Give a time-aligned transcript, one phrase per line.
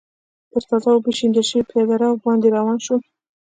[0.51, 3.01] پر تازه اوبو شیندل شوي پېاده رو باندې روان شوم.